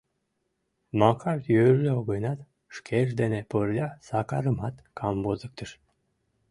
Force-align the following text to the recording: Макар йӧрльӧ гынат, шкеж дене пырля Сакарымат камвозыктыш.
Макар 0.99 1.37
йӧрльӧ 1.51 1.93
гынат, 2.09 2.39
шкеж 2.75 3.09
дене 3.19 3.39
пырля 3.51 3.87
Сакарымат 4.07 4.75
камвозыктыш. 4.97 5.71